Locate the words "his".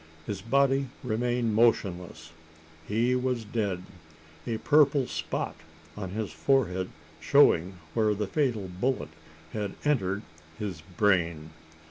0.25-0.41, 6.09-6.31, 10.57-10.81